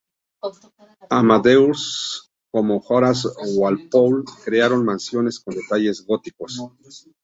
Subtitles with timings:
[1.11, 6.59] Amateurs como Horace Walpole crearon mansiones con detalles góticos.